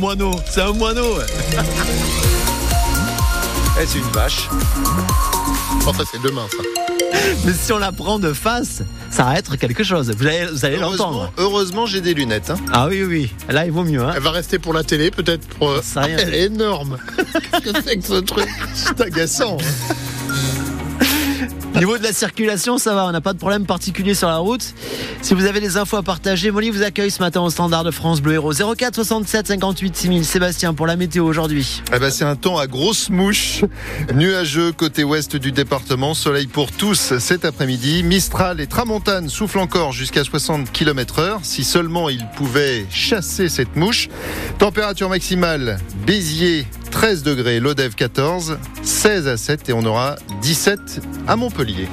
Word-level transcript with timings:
Moineau, 0.00 0.32
c'est 0.50 0.60
un 0.60 0.72
moineau. 0.72 1.18
Eh, 3.80 3.86
c'est 3.86 3.98
une 3.98 4.04
vache. 4.12 4.48
Enfin, 5.86 6.04
c'est 6.10 6.20
demain, 6.22 6.46
ça. 6.50 6.58
Mais 7.44 7.52
si 7.52 7.72
on 7.72 7.78
la 7.78 7.90
prend 7.92 8.18
de 8.20 8.32
face, 8.32 8.82
ça 9.10 9.22
va 9.24 9.36
être 9.38 9.54
quelque 9.56 9.82
chose. 9.84 10.12
Vous 10.16 10.26
allez, 10.26 10.46
vous 10.46 10.64
allez 10.64 10.76
Heureusement, 10.80 11.06
l'entendre. 11.06 11.32
heureusement, 11.38 11.86
j'ai 11.86 12.00
des 12.00 12.14
lunettes. 12.14 12.50
hein. 12.50 12.56
Ah 12.72 12.86
oui, 12.88 13.02
oui. 13.04 13.32
Là, 13.48 13.66
il 13.66 13.72
vaut 13.72 13.82
mieux. 13.84 14.00
Hein. 14.02 14.12
Elle 14.16 14.22
va 14.22 14.30
rester 14.32 14.58
pour 14.60 14.74
la 14.74 14.82
télé, 14.84 15.10
peut-être 15.12 15.46
pour. 15.58 15.76
Ça, 15.82 16.02
rien. 16.02 16.16
Elle 16.20 16.34
est 16.34 16.42
énorme. 16.44 16.98
Qu'est-ce 17.64 17.72
que 17.72 17.82
c'est 17.84 17.96
que 17.98 18.04
ce 18.06 18.14
truc? 18.20 18.48
C'est 18.74 19.00
agaçant. 19.00 19.58
hein. 19.60 19.94
Niveau 21.84 21.98
de 21.98 22.02
la 22.02 22.14
circulation, 22.14 22.78
ça 22.78 22.94
va. 22.94 23.04
On 23.04 23.12
n'a 23.12 23.20
pas 23.20 23.34
de 23.34 23.38
problème 23.38 23.66
particulier 23.66 24.14
sur 24.14 24.26
la 24.26 24.38
route. 24.38 24.72
Si 25.20 25.34
vous 25.34 25.44
avez 25.44 25.60
des 25.60 25.76
infos 25.76 25.98
à 25.98 26.02
partager, 26.02 26.50
Molly 26.50 26.70
vous 26.70 26.82
accueille 26.82 27.10
ce 27.10 27.20
matin 27.22 27.42
au 27.42 27.50
standard 27.50 27.84
de 27.84 27.90
France 27.90 28.22
Bleu 28.22 28.32
Héros 28.32 28.54
04 28.54 28.94
67 28.94 29.48
58 29.48 29.94
6000. 29.94 30.24
Sébastien 30.24 30.72
pour 30.72 30.86
la 30.86 30.96
météo 30.96 31.26
aujourd'hui. 31.26 31.82
Eh 31.94 31.98
ben, 31.98 32.10
c'est 32.10 32.24
un 32.24 32.36
temps 32.36 32.56
à 32.56 32.66
grosse 32.66 33.10
mouche, 33.10 33.64
nuageux 34.14 34.72
côté 34.72 35.04
ouest 35.04 35.36
du 35.36 35.52
département, 35.52 36.14
soleil 36.14 36.46
pour 36.46 36.72
tous 36.72 37.18
cet 37.18 37.44
après-midi. 37.44 38.02
Mistral 38.02 38.62
et 38.62 38.66
Tramontane 38.66 39.28
soufflent 39.28 39.58
encore 39.58 39.92
jusqu'à 39.92 40.24
60 40.24 40.72
km 40.72 41.18
heure, 41.18 41.40
si 41.42 41.64
seulement 41.64 42.08
ils 42.08 42.26
pouvaient 42.34 42.86
chasser 42.88 43.50
cette 43.50 43.76
mouche. 43.76 44.08
Température 44.58 45.10
maximale, 45.10 45.76
Béziers 46.06 46.64
13 46.94 47.24
degrés, 47.24 47.58
Lodève 47.58 47.94
14, 47.96 48.56
16 48.84 49.26
à 49.26 49.36
7 49.36 49.68
et 49.68 49.72
on 49.72 49.84
aura 49.84 50.14
17 50.42 51.00
à 51.26 51.34
Montpellier. 51.34 51.88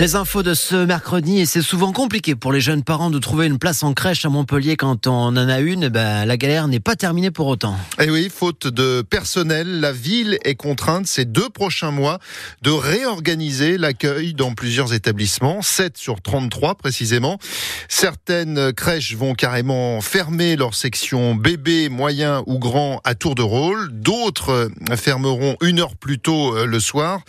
Les 0.00 0.14
infos 0.14 0.44
de 0.44 0.54
ce 0.54 0.76
mercredi, 0.76 1.40
et 1.40 1.46
c'est 1.46 1.60
souvent 1.60 1.90
compliqué 1.90 2.36
pour 2.36 2.52
les 2.52 2.60
jeunes 2.60 2.84
parents 2.84 3.10
de 3.10 3.18
trouver 3.18 3.46
une 3.46 3.58
place 3.58 3.82
en 3.82 3.94
crèche 3.94 4.24
à 4.24 4.28
Montpellier 4.28 4.76
quand 4.76 5.08
on 5.08 5.36
en 5.36 5.36
a 5.36 5.58
une. 5.58 5.82
eh 5.82 5.90
Ben, 5.90 6.24
la 6.24 6.36
galère 6.36 6.68
n'est 6.68 6.78
pas 6.78 6.94
terminée 6.94 7.32
pour 7.32 7.48
autant. 7.48 7.76
Et 7.98 8.04
Eh 8.04 8.10
oui, 8.10 8.30
faute 8.32 8.68
de 8.68 9.02
personnel, 9.02 9.80
la 9.80 9.90
ville 9.90 10.38
est 10.44 10.54
contrainte 10.54 11.08
ces 11.08 11.24
deux 11.24 11.48
prochains 11.48 11.90
mois 11.90 12.20
de 12.62 12.70
réorganiser 12.70 13.76
l'accueil 13.76 14.34
dans 14.34 14.54
plusieurs 14.54 14.94
établissements, 14.94 15.62
7 15.62 15.98
sur 15.98 16.22
33 16.22 16.76
précisément. 16.76 17.40
Certaines 17.88 18.72
crèches 18.72 19.16
vont 19.16 19.34
carrément 19.34 20.00
fermer 20.00 20.54
leur 20.54 20.74
section 20.74 21.34
bébé, 21.34 21.88
moyen 21.88 22.44
ou 22.46 22.60
grand 22.60 23.00
à 23.02 23.16
tour 23.16 23.34
de 23.34 23.42
rôle. 23.42 23.90
D'autres 23.90 24.70
fermeront 24.94 25.56
une 25.60 25.80
heure 25.80 25.96
plus 25.96 26.20
tôt 26.20 26.56
euh, 26.56 26.66
le 26.66 26.78
soir. 26.78 27.22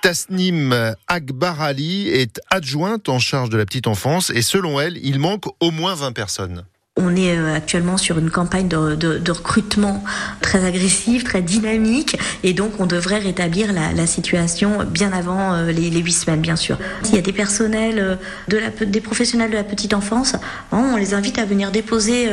Tasnim 0.00 0.94
Akbarali 1.06 2.13
est 2.14 2.40
adjointe 2.50 3.08
en 3.08 3.18
charge 3.18 3.50
de 3.50 3.56
la 3.56 3.66
petite 3.66 3.86
enfance 3.86 4.30
et 4.30 4.42
selon 4.42 4.80
elle, 4.80 4.98
il 5.02 5.18
manque 5.18 5.46
au 5.60 5.70
moins 5.70 5.94
20 5.94 6.12
personnes. 6.12 6.64
On 6.96 7.16
est 7.16 7.36
euh, 7.36 7.52
actuellement 7.52 7.96
sur 7.96 8.20
une 8.20 8.30
campagne 8.30 8.68
de, 8.68 9.30
recrutement 9.32 10.04
très 10.40 10.64
agressive, 10.64 11.24
très 11.24 11.42
dynamique, 11.42 12.16
et 12.44 12.52
donc 12.52 12.78
on 12.78 12.86
devrait 12.86 13.18
rétablir 13.18 13.72
la, 13.72 14.06
situation 14.06 14.84
bien 14.84 15.12
avant 15.12 15.54
euh, 15.54 15.72
les, 15.72 15.90
les 15.90 15.98
huit 15.98 16.12
semaines, 16.12 16.40
bien 16.40 16.54
sûr. 16.54 16.78
S'il 17.02 17.16
y 17.16 17.18
a 17.18 17.22
des 17.22 17.32
personnels, 17.32 17.98
euh, 17.98 18.84
des 18.86 19.00
professionnels 19.00 19.50
de 19.50 19.56
la 19.56 19.64
petite 19.64 19.92
enfance, 19.92 20.36
hein, 20.70 20.92
on 20.92 20.96
les 20.96 21.14
invite 21.14 21.38
à 21.38 21.44
venir 21.44 21.72
déposer 21.72 22.30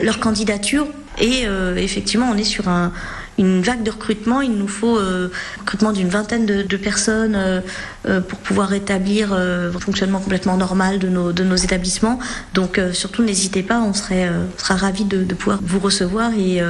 leur 0.00 0.20
candidature, 0.20 0.86
et 1.18 1.46
effectivement, 1.76 2.28
on 2.30 2.36
est 2.36 2.44
sur 2.44 2.68
un, 2.68 2.92
une 3.38 3.62
vague 3.62 3.82
de 3.82 3.90
recrutement. 3.90 4.40
Il 4.40 4.52
nous 4.52 4.68
faut 4.68 4.98
euh, 4.98 5.30
recrutement 5.60 5.92
d'une 5.92 6.08
vingtaine 6.08 6.46
de, 6.46 6.62
de 6.62 6.76
personnes 6.76 7.34
euh, 7.34 7.60
euh, 8.06 8.20
pour 8.20 8.38
pouvoir 8.38 8.68
rétablir 8.68 9.32
euh, 9.32 9.72
un 9.74 9.78
fonctionnement 9.78 10.20
complètement 10.20 10.56
normal 10.56 10.98
de 10.98 11.08
nos, 11.08 11.32
de 11.32 11.44
nos 11.44 11.56
établissements. 11.56 12.18
Donc 12.54 12.78
euh, 12.78 12.92
surtout 12.92 13.22
n'hésitez 13.22 13.62
pas, 13.62 13.80
on 13.80 13.92
serait, 13.92 14.28
euh, 14.28 14.44
on 14.54 14.58
sera 14.58 14.76
ravis 14.76 15.04
de, 15.04 15.24
de 15.24 15.34
pouvoir 15.34 15.58
vous 15.62 15.78
recevoir 15.78 16.32
et 16.34 16.60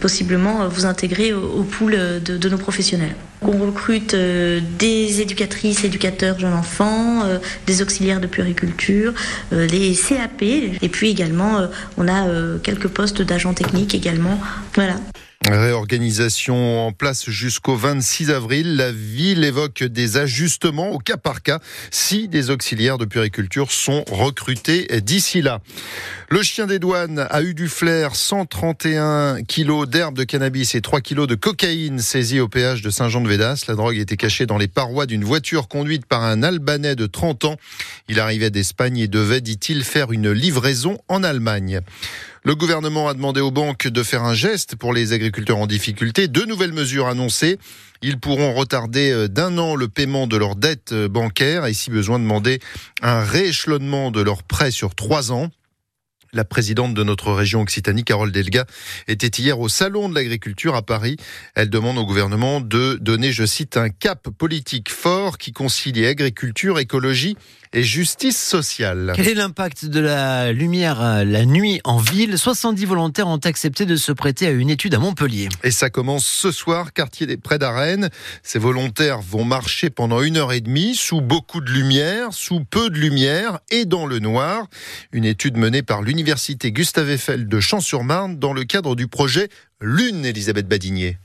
possiblement 0.00 0.68
vous 0.68 0.86
intégrer 0.86 1.32
au, 1.32 1.40
au 1.40 1.62
pool 1.62 1.96
de, 2.24 2.36
de 2.36 2.48
nos 2.48 2.58
professionnels. 2.58 3.14
On 3.42 3.52
recrute 3.58 4.14
euh, 4.14 4.60
des 4.78 5.20
éducatrices, 5.20 5.84
éducateurs 5.84 6.38
jeunes 6.38 6.54
enfants, 6.54 7.22
euh, 7.24 7.38
des 7.66 7.82
auxiliaires 7.82 8.20
de 8.20 8.26
puériculture, 8.26 9.12
euh, 9.52 9.66
les 9.66 9.94
CAP 9.94 10.42
et 10.42 10.88
puis 10.90 11.10
également 11.10 11.68
on 11.96 12.08
a 12.08 12.26
quelques 12.62 12.88
postes 12.88 13.22
d'agents 13.22 13.54
techniques 13.54 13.94
également. 13.94 14.38
Voilà. 14.74 14.94
Réorganisation 15.48 16.86
en 16.86 16.92
place 16.92 17.30
jusqu'au 17.30 17.76
26 17.76 18.30
avril. 18.32 18.76
La 18.76 18.90
ville 18.90 19.44
évoque 19.44 19.84
des 19.84 20.16
ajustements 20.16 20.90
au 20.90 20.98
cas 20.98 21.16
par 21.16 21.42
cas 21.42 21.60
si 21.92 22.26
des 22.26 22.50
auxiliaires 22.50 22.98
de 22.98 23.04
puriculture 23.04 23.70
sont 23.70 24.04
recrutés 24.10 24.88
d'ici 25.02 25.42
là. 25.42 25.60
Le 26.30 26.42
chien 26.42 26.66
des 26.66 26.80
douanes 26.80 27.28
a 27.30 27.42
eu 27.42 27.54
du 27.54 27.68
flair 27.68 28.16
131 28.16 29.44
kilos 29.44 29.88
d'herbe 29.88 30.16
de 30.16 30.24
cannabis 30.24 30.74
et 30.74 30.80
3 30.80 31.00
kilos 31.00 31.28
de 31.28 31.36
cocaïne 31.36 32.00
saisis 32.00 32.40
au 32.40 32.48
péage 32.48 32.82
de 32.82 32.90
Saint-Jean-de-Védas. 32.90 33.66
La 33.68 33.76
drogue 33.76 33.98
était 33.98 34.16
cachée 34.16 34.46
dans 34.46 34.58
les 34.58 34.68
parois 34.68 35.06
d'une 35.06 35.24
voiture 35.24 35.68
conduite 35.68 36.06
par 36.06 36.24
un 36.24 36.42
Albanais 36.42 36.96
de 36.96 37.06
30 37.06 37.44
ans. 37.44 37.56
Il 38.08 38.18
arrivait 38.18 38.50
d'Espagne 38.50 38.98
et 38.98 39.08
devait, 39.08 39.40
dit-il, 39.40 39.84
faire 39.84 40.10
une 40.10 40.32
livraison 40.32 40.98
en 41.06 41.22
Allemagne. 41.22 41.82
Le 42.46 42.54
gouvernement 42.54 43.08
a 43.08 43.14
demandé 43.14 43.40
aux 43.40 43.50
banques 43.50 43.88
de 43.88 44.02
faire 44.04 44.22
un 44.22 44.32
geste 44.32 44.76
pour 44.76 44.92
les 44.92 45.12
agriculteurs 45.12 45.58
en 45.58 45.66
difficulté. 45.66 46.28
Deux 46.28 46.46
nouvelles 46.46 46.72
mesures 46.72 47.08
annoncées. 47.08 47.58
Ils 48.02 48.20
pourront 48.20 48.54
retarder 48.54 49.10
euh, 49.10 49.26
d'un 49.26 49.58
an 49.58 49.74
le 49.74 49.88
paiement 49.88 50.28
de 50.28 50.36
leurs 50.36 50.54
dettes 50.54 50.92
euh, 50.92 51.08
bancaires 51.08 51.66
et 51.66 51.74
si 51.74 51.90
besoin 51.90 52.20
demander 52.20 52.60
un 53.02 53.18
rééchelonnement 53.18 54.12
de 54.12 54.20
leurs 54.20 54.44
prêts 54.44 54.70
sur 54.70 54.94
trois 54.94 55.32
ans. 55.32 55.50
La 56.36 56.44
présidente 56.44 56.92
de 56.92 57.02
notre 57.02 57.32
région 57.32 57.62
Occitanie, 57.62 58.04
Carole 58.04 58.30
Delga, 58.30 58.66
était 59.08 59.40
hier 59.40 59.58
au 59.58 59.70
Salon 59.70 60.10
de 60.10 60.14
l'agriculture 60.14 60.74
à 60.74 60.82
Paris. 60.82 61.16
Elle 61.54 61.70
demande 61.70 61.96
au 61.96 62.04
gouvernement 62.04 62.60
de 62.60 62.98
donner, 63.00 63.32
je 63.32 63.46
cite, 63.46 63.78
un 63.78 63.88
cap 63.88 64.28
politique 64.28 64.92
fort 64.92 65.38
qui 65.38 65.52
concilie 65.52 66.04
agriculture, 66.04 66.78
écologie 66.78 67.38
et 67.72 67.82
justice 67.82 68.40
sociale. 68.40 69.14
Quel 69.16 69.28
est 69.28 69.34
l'impact 69.34 69.86
de 69.86 69.98
la 69.98 70.52
lumière 70.52 71.02
euh, 71.02 71.24
la 71.24 71.46
nuit 71.46 71.80
en 71.84 71.96
ville? 71.96 72.38
70 72.38 72.84
volontaires 72.84 73.28
ont 73.28 73.38
accepté 73.38 73.86
de 73.86 73.96
se 73.96 74.12
prêter 74.12 74.46
à 74.46 74.50
une 74.50 74.68
étude 74.70 74.94
à 74.94 74.98
Montpellier. 74.98 75.48
Et 75.64 75.70
ça 75.70 75.88
commence 75.88 76.26
ce 76.26 76.52
soir, 76.52 76.92
quartier 76.92 77.26
des 77.26 77.38
Prés 77.38 77.58
d'Arène. 77.58 78.10
Ces 78.42 78.58
volontaires 78.58 79.20
vont 79.20 79.44
marcher 79.44 79.88
pendant 79.88 80.20
une 80.20 80.36
heure 80.36 80.52
et 80.52 80.60
demie, 80.60 80.94
sous 80.94 81.22
beaucoup 81.22 81.62
de 81.62 81.70
lumière, 81.70 82.32
sous 82.32 82.60
peu 82.62 82.90
de 82.90 82.98
lumière 82.98 83.58
et 83.70 83.86
dans 83.86 84.06
le 84.06 84.18
noir. 84.18 84.66
Une 85.12 85.24
étude 85.24 85.56
menée 85.56 85.82
par 85.82 86.02
l'université 86.02 86.25
Gustave 86.72 87.10
Eiffel 87.10 87.48
de 87.48 87.60
Champs-sur-Marne 87.60 88.38
dans 88.38 88.52
le 88.52 88.64
cadre 88.64 88.96
du 88.96 89.06
projet 89.06 89.48
Lune, 89.80 90.24
Elisabeth 90.24 90.66
Badinier. 90.66 91.18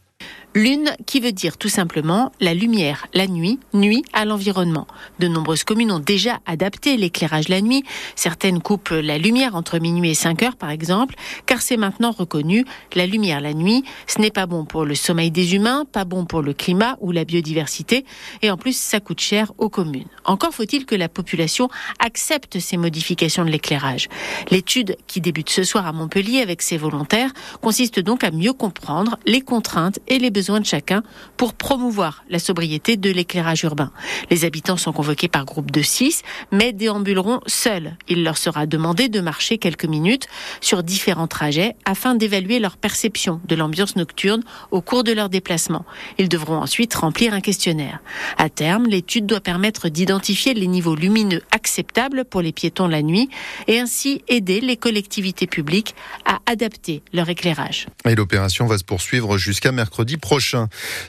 Lune 0.54 0.92
qui 1.06 1.22
veut 1.22 1.32
dire 1.32 1.58
tout 1.58 1.70
simplement 1.70 2.34
la 2.42 2.54
lumière 2.54 3.08
la 3.14 3.26
nuit, 3.26 3.58
nuit 3.74 4.04
à 4.12 4.26
l'environnement. 4.26 4.86
De 5.20 5.30
nombreuses 5.30 5.64
communes 5.64 5.94
ont 5.94 6.00
déjà 6.00 6.40
adapté 6.46 6.98
l'éclairage 6.98 7.48
la 7.48 7.62
nuit. 7.62 7.86
Certaines 8.18 8.62
coupent 8.62 8.90
la 8.90 9.18
lumière 9.18 9.56
entre 9.56 9.80
minuit 9.80 10.10
et 10.10 10.14
5 10.14 10.44
heures 10.44 10.56
par 10.58 10.70
exemple, 10.70 11.16
car 11.46 11.62
c'est 11.62 11.78
maintenant 11.78 12.12
reconnu, 12.12 12.66
la 12.96 13.08
lumière 13.08 13.40
la 13.40 13.54
nuit, 13.54 13.86
ce 14.08 14.20
n'est 14.20 14.30
pas 14.30 14.46
bon 14.46 14.66
pour 14.66 14.84
le 14.84 14.94
sommeil 14.94 15.32
des 15.32 15.56
humains, 15.56 15.86
pas 15.90 16.04
bon 16.04 16.26
pour 16.26 16.42
le 16.42 16.52
climat 16.52 16.98
ou 17.00 17.14
la 17.14 17.24
biodiversité, 17.24 18.04
et 18.42 18.52
en 18.52 18.58
plus 18.58 18.76
ça 18.76 19.00
coûte 19.00 19.22
cher 19.22 19.54
aux 19.58 19.70
communes. 19.70 20.10
Encore 20.26 20.54
faut-il 20.54 20.86
que 20.86 20.96
la 20.96 21.08
population 21.08 21.70
accepte 22.00 22.60
ces 22.60 22.76
modifications 22.76 23.46
de 23.46 23.52
l'éclairage. 23.52 24.10
L'étude 24.50 24.98
qui 25.08 25.22
débute 25.22 25.50
ce 25.50 25.64
soir 25.64 25.88
à 25.88 25.94
Montpellier 25.94 26.42
avec 26.42 26.62
ses 26.62 26.78
volontaires 26.78 27.32
consiste 27.62 28.02
donc 28.02 28.26
à 28.26 28.32
mieux 28.32 28.54
comprendre 28.54 29.18
les 29.26 29.40
contraintes 29.40 30.00
et 30.10 30.20
les 30.20 30.30
besoins 30.30 30.41
de 30.60 30.66
chacun 30.66 31.04
pour 31.38 31.54
promouvoir 31.54 32.24
la 32.30 32.40
sobriété 32.40 32.98
de 32.98 33.10
l'éclairage 33.10 33.64
urbain. 33.64 33.92
Les 34.30 34.46
habitants 34.46 34.78
sont 34.78 34.92
convoqués 34.92 35.28
par 35.28 35.46
groupe 35.46 35.72
de 35.72 35.82
6, 35.82 36.24
mais 36.52 36.74
déambuleront 36.74 37.42
seuls. 37.48 37.96
Il 38.08 38.24
leur 38.24 38.38
sera 38.38 38.66
demandé 38.66 39.10
de 39.10 39.20
marcher 39.20 39.58
quelques 39.58 39.86
minutes 39.86 40.28
sur 40.60 40.84
différents 40.84 41.28
trajets 41.28 41.76
afin 41.86 42.16
d'évaluer 42.16 42.60
leur 42.60 42.78
perception 42.78 43.42
de 43.48 43.56
l'ambiance 43.56 43.96
nocturne 43.96 44.44
au 44.72 44.82
cours 44.82 45.04
de 45.04 45.12
leur 45.12 45.30
déplacement. 45.30 45.86
Ils 46.18 46.30
devront 46.30 46.58
ensuite 46.58 46.94
remplir 46.94 47.34
un 47.34 47.42
questionnaire. 47.42 48.00
À 48.38 48.50
terme, 48.50 48.88
l'étude 48.88 49.26
doit 49.26 49.42
permettre 49.42 49.90
d'identifier 49.90 50.54
les 50.54 50.68
niveaux 50.68 50.96
lumineux 50.96 51.42
acceptables 51.52 52.26
pour 52.26 52.42
les 52.42 52.52
piétons 52.52 52.88
la 52.88 53.02
nuit 53.02 53.30
et 53.68 53.80
ainsi 53.80 54.24
aider 54.28 54.62
les 54.62 54.78
collectivités 54.78 55.48
publiques 55.48 55.96
à 56.26 56.40
adapter 56.46 57.04
leur 57.14 57.30
éclairage. 57.30 57.88
Et 58.06 58.16
l'opération 58.16 58.66
va 58.66 58.78
se 58.78 58.84
poursuivre 58.84 59.38
jusqu'à 59.38 59.72
mercredi 59.72 60.18
prochain. 60.18 60.31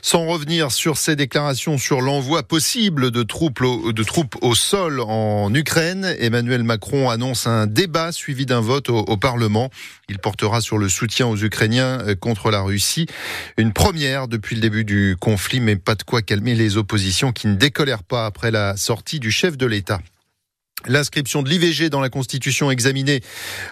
Sans 0.01 0.25
revenir 0.25 0.71
sur 0.71 0.97
ces 0.97 1.15
déclarations 1.15 1.77
sur 1.77 2.01
l'envoi 2.01 2.43
possible 2.43 3.11
de 3.11 3.23
troupes, 3.23 3.61
au, 3.61 3.93
de 3.93 4.03
troupes 4.03 4.35
au 4.41 4.53
sol 4.53 4.99
en 4.99 5.53
Ukraine, 5.53 6.13
Emmanuel 6.19 6.63
Macron 6.63 7.09
annonce 7.09 7.47
un 7.47 7.67
débat 7.67 8.11
suivi 8.11 8.45
d'un 8.45 8.59
vote 8.59 8.89
au, 8.89 8.99
au 8.99 9.17
Parlement. 9.17 9.69
Il 10.09 10.19
portera 10.19 10.59
sur 10.59 10.77
le 10.77 10.89
soutien 10.89 11.27
aux 11.27 11.37
Ukrainiens 11.37 12.01
euh, 12.01 12.15
contre 12.15 12.51
la 12.51 12.61
Russie. 12.61 13.07
Une 13.57 13.71
première 13.71 14.27
depuis 14.27 14.55
le 14.55 14.61
début 14.61 14.83
du 14.83 15.15
conflit, 15.19 15.59
mais 15.59 15.75
pas 15.77 15.95
de 15.95 16.03
quoi 16.03 16.21
calmer 16.21 16.55
les 16.55 16.77
oppositions 16.77 17.31
qui 17.31 17.47
ne 17.47 17.55
décolèrent 17.55 18.03
pas 18.03 18.25
après 18.25 18.51
la 18.51 18.75
sortie 18.75 19.19
du 19.19 19.31
chef 19.31 19.57
de 19.57 19.65
l'État. 19.65 19.99
L'inscription 20.87 21.43
de 21.43 21.49
l'IVG 21.49 21.89
dans 21.89 22.01
la 22.01 22.09
Constitution 22.09 22.69
examinée 22.69 23.21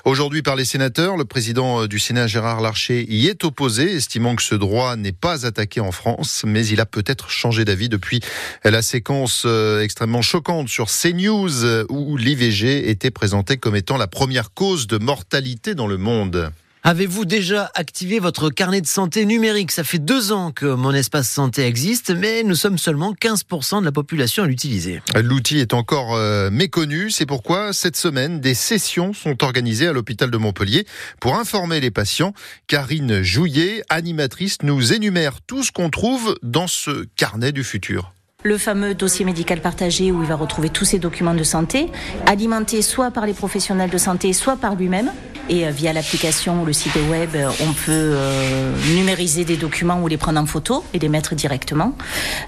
aujourd'hui 0.06 0.42
par 0.42 0.56
les 0.56 0.66
sénateurs. 0.66 1.18
Le 1.18 1.26
président 1.26 1.86
du 1.88 2.00
Sénat, 2.00 2.28
Gérard 2.28 2.62
Larcher, 2.62 3.06
y 3.10 3.28
est 3.28 3.44
opposé, 3.44 3.96
estimant 3.96 4.36
que 4.36 4.44
ce 4.44 4.56
droit 4.56 4.96
n'est 4.96 5.12
pas 5.12 5.46
attaqué 5.46 5.82
en 5.82 5.92
France, 5.92 6.44
mais 6.46 6.66
il 6.66 6.80
a 6.80 6.86
peut-être 6.86 7.30
changé 7.30 7.66
d'avis 7.66 7.90
depuis 7.90 8.22
la 8.64 8.82
séquence 8.82 9.44
euh, 9.46 9.82
extrêmement 9.82 10.22
choquante 10.22 10.70
sur 10.70 10.88
CNews 10.88 11.86
où 11.90 12.18
l'IVG 12.18 12.90
était 12.90 13.12
présenté 13.12 13.58
comme 13.58 13.76
étant 13.76 13.98
la 13.98 14.08
première 14.08 14.54
cause 14.54 14.88
de 14.88 14.98
mortalité 14.98 15.76
dans 15.76 15.88
le 15.88 15.98
monde. 15.98 16.52
Avez-vous 16.84 17.26
déjà 17.26 17.70
activé 17.76 18.18
votre 18.18 18.50
carnet 18.50 18.82
de 18.82 18.88
santé 18.88 19.26
numérique? 19.28 19.70
Ça 19.70 19.84
fait 19.84 20.00
deux 20.00 20.32
ans 20.32 20.50
que 20.52 20.66
mon 20.66 20.92
espace 20.96 21.30
santé 21.30 21.64
existe, 21.64 22.10
mais 22.10 22.42
nous 22.42 22.56
sommes 22.56 22.80
seulement 22.80 23.14
15% 23.14 23.82
de 23.82 23.86
la 23.86 23.92
population 23.92 24.46
à 24.46 24.48
l'utiliser. 24.48 25.00
L'outil 25.16 25.60
est 25.60 25.76
encore 25.76 26.16
euh, 26.16 26.50
méconnu, 26.50 27.12
c'est 27.12 27.28
pourquoi 27.28 27.72
cette 27.72 27.96
semaine, 27.96 28.40
des 28.40 28.56
sessions 28.56 29.14
sont 29.14 29.44
organisées 29.44 29.90
à 29.90 29.94
l'hôpital 29.94 30.32
de 30.32 30.38
Montpellier 30.38 30.88
pour 31.20 31.36
informer 31.36 31.80
les 31.82 31.92
patients. 31.92 32.34
Karine 32.66 33.22
Jouillet, 33.22 33.84
animatrice, 33.90 34.58
nous 34.64 34.92
énumère 34.92 35.40
tout 35.46 35.62
ce 35.62 35.72
qu'on 35.72 35.92
trouve 35.92 36.36
dans 36.42 36.66
ce 36.66 37.06
carnet 37.16 37.52
du 37.52 37.64
futur 37.64 38.12
le 38.44 38.58
fameux 38.58 38.96
dossier 38.96 39.24
médical 39.24 39.62
partagé 39.62 40.12
où 40.12 40.24
il 40.24 40.28
va 40.28 40.36
retrouver 40.36 40.70
tous 40.70 40.84
ses 40.84 40.98
documents 40.98 41.36
de 41.36 41.44
santé, 41.44 41.92
alimenté 42.26 42.82
soit 42.82 43.12
par 43.12 43.28
les 43.28 43.34
professionnels 43.34 43.92
de 43.92 44.00
santé, 44.00 44.34
soit 44.34 44.58
par 44.58 44.74
lui-même. 44.74 45.12
Et 45.50 45.66
euh, 45.66 45.72
via 45.72 45.94
l'application 45.94 46.62
ou 46.62 46.66
le 46.66 46.74
site 46.74 46.96
web, 47.10 47.30
euh, 47.36 47.50
on 47.62 47.74
peut 47.74 47.92
euh, 47.92 48.74
numériser 48.96 49.44
des 49.44 49.58
documents 49.58 50.02
ou 50.02 50.08
les 50.08 50.18
prendre 50.18 50.40
en 50.40 50.46
photo 50.46 50.84
et 50.94 51.00
les 51.00 51.10
mettre 51.10 51.36
directement. 51.36 51.94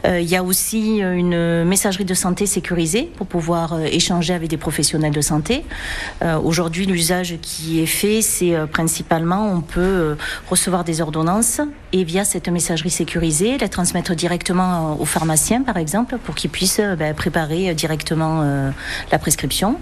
il 0.06 0.30
y 0.30 0.36
a 0.36 0.44
aussi 0.44 0.98
une 1.00 1.64
messagerie 1.64 2.06
de 2.06 2.14
santé 2.14 2.46
sécurisée 2.46 3.10
pour 3.18 3.28
pouvoir 3.28 3.80
échanger 3.82 4.34
avec 4.34 4.50
des 4.50 4.58
professionnels 4.58 5.14
de 5.14 5.22
santé. 5.22 5.64
Aujourd'hui, 6.44 6.86
l'usage 6.86 7.36
qui 7.42 7.82
est 7.82 7.86
fait, 7.86 8.22
c'est 8.22 8.56
principalement 8.72 9.52
on 9.52 9.62
peut 9.62 10.18
recevoir 10.50 10.84
des 10.84 11.02
ordonnances 11.02 11.62
et 11.94 12.04
via 12.04 12.26
cette 12.26 12.50
messagerie 12.50 12.90
sécurisée, 12.90 13.58
la 13.58 13.70
transmettre 13.70 14.16
directement 14.16 15.00
aux 15.00 15.06
pharmaciens, 15.06 15.62
par 15.62 15.78
exemple, 15.78 16.18
pour 16.18 16.36
qu'ils 16.36 16.50
puissent 16.50 16.82
ben, 16.98 17.14
préparer 17.14 17.74
directement 17.74 18.44
la 19.12 19.20
prescription. 19.20 19.78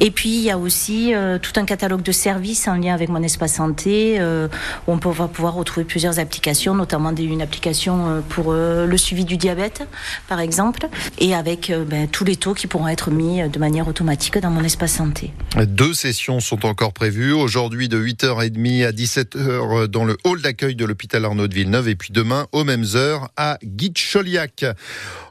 Et 0.00 0.10
puis, 0.10 0.30
il 0.30 0.42
y 0.42 0.50
a 0.50 0.58
aussi 0.58 1.12
tout 1.42 1.52
un 1.56 1.64
catalogue 1.64 2.02
de 2.02 2.12
services 2.12 2.49
en 2.66 2.74
lien 2.74 2.94
avec 2.94 3.08
mon 3.08 3.22
espace 3.22 3.54
santé, 3.54 4.16
euh, 4.18 4.48
on 4.86 4.96
va 4.96 5.28
pouvoir 5.28 5.54
retrouver 5.54 5.84
plusieurs 5.84 6.18
applications, 6.18 6.74
notamment 6.74 7.14
une 7.14 7.42
application 7.42 8.08
euh, 8.08 8.20
pour 8.28 8.46
euh, 8.48 8.86
le 8.86 8.96
suivi 8.96 9.24
du 9.24 9.36
diabète, 9.36 9.86
par 10.28 10.40
exemple, 10.40 10.88
et 11.18 11.34
avec 11.34 11.72
ben, 11.86 12.08
tous 12.08 12.24
les 12.24 12.36
taux 12.36 12.54
qui 12.54 12.66
pourront 12.66 12.88
être 12.88 13.10
mis 13.10 13.48
de 13.48 13.58
manière 13.58 13.86
automatique 13.88 14.38
dans 14.38 14.50
mon 14.50 14.64
espace 14.64 14.94
santé. 14.94 15.32
Deux 15.56 15.94
sessions 15.94 16.40
sont 16.40 16.66
encore 16.66 16.92
prévues, 16.92 17.32
aujourd'hui 17.32 17.88
de 17.88 18.02
8h30 18.02 18.86
à 18.86 18.92
17h 18.92 19.86
dans 19.86 20.04
le 20.04 20.16
hall 20.24 20.42
d'accueil 20.42 20.74
de 20.74 20.84
l'hôpital 20.84 21.24
Arnaud 21.24 21.48
de 21.48 21.54
Villeneuve, 21.54 21.88
et 21.88 21.94
puis 21.94 22.12
demain 22.12 22.46
aux 22.52 22.64
mêmes 22.64 22.86
heures 22.94 23.28
à 23.36 23.58
Guitcholiac. 23.64 24.64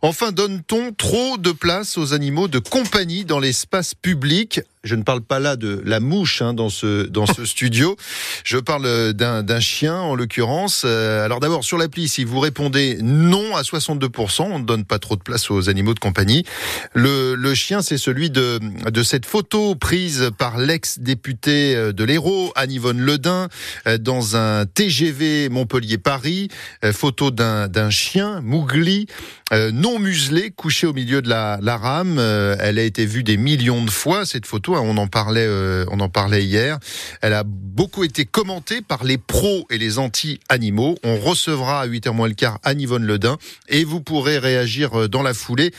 Enfin, 0.01 0.31
donne-t-on 0.31 0.93
trop 0.93 1.37
de 1.37 1.51
place 1.51 1.97
aux 1.97 2.13
animaux 2.13 2.47
de 2.47 2.59
compagnie 2.59 3.25
dans 3.25 3.39
l'espace 3.39 3.93
public? 3.93 4.61
Je 4.83 4.95
ne 4.95 5.03
parle 5.03 5.21
pas 5.21 5.39
là 5.39 5.57
de 5.57 5.81
la 5.83 5.99
mouche 5.99 6.41
hein, 6.41 6.53
dans 6.53 6.69
ce 6.69 7.03
dans 7.03 7.25
ce 7.25 7.43
studio. 7.59 7.97
Je 8.45 8.57
parle 8.57 9.13
d'un 9.13 9.59
chien 9.59 9.97
en 9.97 10.15
l'occurrence. 10.15 10.83
Euh, 10.85 11.25
alors 11.25 11.41
d'abord 11.41 11.65
sur 11.65 11.77
l'appli, 11.77 12.07
si 12.07 12.23
vous 12.23 12.39
répondez 12.39 12.97
non 13.01 13.57
à 13.57 13.61
62%, 13.61 14.43
on 14.43 14.59
ne 14.59 14.63
donne 14.63 14.85
pas 14.85 14.97
trop 14.97 15.17
de 15.17 15.21
place 15.21 15.51
aux 15.51 15.69
animaux 15.69 15.93
de 15.93 15.99
compagnie. 15.99 16.45
Le, 16.93 17.35
le 17.35 17.53
chien, 17.55 17.81
c'est 17.81 17.97
celui 17.97 18.29
de 18.29 18.59
de 18.89 19.03
cette 19.03 19.25
photo 19.25 19.75
prise 19.75 20.31
par 20.37 20.57
l'ex-député 20.57 21.75
euh, 21.75 21.91
de 21.91 22.03
l'Hérault, 22.05 22.53
Anne-Yvonne 22.55 23.01
Ledin, 23.01 23.49
euh, 23.85 23.97
dans 23.97 24.37
un 24.37 24.65
TGV 24.65 25.49
Montpellier-Paris. 25.49 26.47
Photo 26.93 27.31
d'un 27.31 27.89
chien, 27.89 28.41
Mougli, 28.41 29.07
non 29.51 29.99
muselé, 29.99 30.51
couché 30.51 30.87
au 30.87 30.93
milieu 30.93 31.21
de 31.21 31.29
la, 31.29 31.59
la 31.61 31.77
rame. 31.77 32.19
Elle 32.19 32.79
a 32.79 32.83
été 32.83 33.05
vue 33.05 33.23
des 33.23 33.37
millions 33.37 33.83
de 33.83 33.91
fois 33.91 34.25
cette 34.25 34.45
photo 34.45 34.68
On 34.77 34.97
en 34.97 35.07
parlait, 35.07 35.45
euh, 35.45 35.85
on 35.91 35.99
en 35.99 36.09
parlait 36.09 36.43
hier. 36.43 36.79
Elle 37.21 37.33
a 37.33 37.43
beaucoup 37.45 38.03
été 38.03 38.25
commentée 38.25 38.81
par 38.81 39.03
les 39.03 39.17
pros 39.17 39.65
et 39.69 39.77
les 39.77 39.99
anti-animaux. 39.99 40.97
On 41.03 41.17
recevra 41.17 41.81
à 41.81 41.87
8h 41.87 42.11
moins 42.11 42.27
le 42.27 42.33
quart 42.33 42.59
Anne-Yvonne 42.63 43.05
Ledin 43.05 43.37
et 43.67 43.83
vous 43.83 44.01
pourrez 44.01 44.37
réagir 44.37 44.99
euh, 44.99 45.07
dans 45.07 45.23
la 45.23 45.33
foulée 45.33 45.71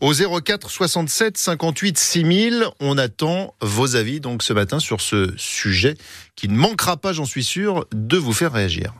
au 0.00 0.12
04 0.12 0.70
67 0.70 1.36
58 1.36 1.98
6000. 1.98 2.66
On 2.80 2.98
attend 2.98 3.54
vos 3.60 3.96
avis 3.96 4.20
donc 4.20 4.42
ce 4.42 4.52
matin 4.52 4.78
sur 4.78 5.00
ce 5.00 5.32
sujet 5.36 5.96
qui 6.36 6.48
ne 6.48 6.56
manquera 6.56 6.96
pas, 6.96 7.12
j'en 7.12 7.26
suis 7.26 7.44
sûr, 7.44 7.86
de 7.92 8.16
vous 8.16 8.32
faire 8.32 8.52
réagir. 8.52 8.94